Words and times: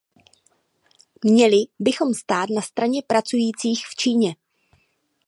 Měli 1.23 1.57
bychom 1.79 2.13
stát 2.13 2.49
na 2.49 2.61
straně 2.61 3.01
pracujících 3.07 3.85
v 3.87 3.95
Číně. 3.95 4.35